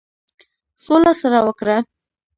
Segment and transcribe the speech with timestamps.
[0.83, 1.77] سوله سره وکړه.